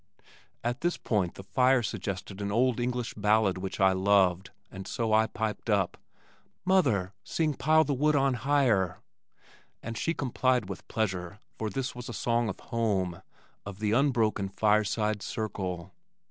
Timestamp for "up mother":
5.69-7.13